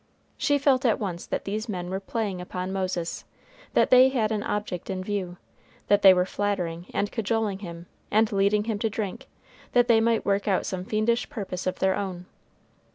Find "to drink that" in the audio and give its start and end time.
8.79-9.87